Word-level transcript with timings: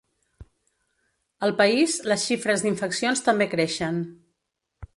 Al 1.47 1.53
país, 1.59 1.97
les 2.13 2.25
xifres 2.31 2.63
d’infeccions 2.65 3.21
també 3.29 3.49
creixen. 3.53 4.01